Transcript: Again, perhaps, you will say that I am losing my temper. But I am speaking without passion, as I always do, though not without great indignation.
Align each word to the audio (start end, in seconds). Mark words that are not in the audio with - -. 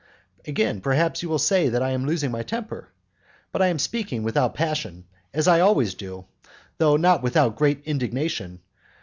Again, 0.47 0.81
perhaps, 0.81 1.21
you 1.21 1.29
will 1.29 1.37
say 1.37 1.69
that 1.69 1.83
I 1.83 1.91
am 1.91 2.07
losing 2.07 2.31
my 2.31 2.41
temper. 2.41 2.89
But 3.51 3.61
I 3.61 3.67
am 3.67 3.77
speaking 3.77 4.23
without 4.23 4.55
passion, 4.55 5.05
as 5.31 5.47
I 5.47 5.59
always 5.59 5.93
do, 5.93 6.25
though 6.79 6.97
not 6.97 7.21
without 7.21 7.55
great 7.55 7.83
indignation. 7.85 8.61